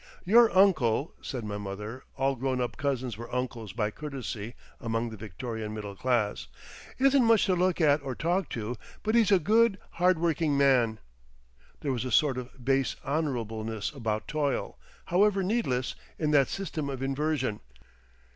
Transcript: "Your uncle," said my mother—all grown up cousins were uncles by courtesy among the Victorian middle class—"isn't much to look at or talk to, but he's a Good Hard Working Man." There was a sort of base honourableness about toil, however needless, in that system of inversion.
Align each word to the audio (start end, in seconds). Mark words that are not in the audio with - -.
"Your 0.25 0.49
uncle," 0.57 1.13
said 1.21 1.43
my 1.43 1.59
mother—all 1.59 2.35
grown 2.37 2.59
up 2.59 2.75
cousins 2.75 3.19
were 3.19 3.31
uncles 3.31 3.71
by 3.71 3.91
courtesy 3.91 4.55
among 4.79 5.11
the 5.11 5.15
Victorian 5.15 5.75
middle 5.75 5.95
class—"isn't 5.95 7.23
much 7.23 7.45
to 7.45 7.55
look 7.55 7.79
at 7.79 8.01
or 8.01 8.15
talk 8.15 8.49
to, 8.49 8.77
but 9.03 9.13
he's 9.13 9.31
a 9.31 9.37
Good 9.37 9.77
Hard 9.99 10.17
Working 10.17 10.57
Man." 10.57 10.97
There 11.81 11.91
was 11.91 12.03
a 12.03 12.11
sort 12.11 12.39
of 12.39 12.65
base 12.65 12.95
honourableness 13.05 13.91
about 13.91 14.27
toil, 14.27 14.79
however 15.05 15.43
needless, 15.43 15.93
in 16.17 16.31
that 16.31 16.47
system 16.47 16.89
of 16.89 17.03
inversion. 17.03 17.59